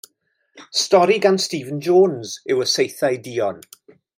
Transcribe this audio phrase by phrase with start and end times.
[0.77, 3.63] Stori gan Stephen Jones yw Y Saethau Duon.